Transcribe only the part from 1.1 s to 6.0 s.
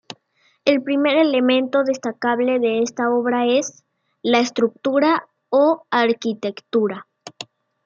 elemento destacable de esta obra es, la estructura o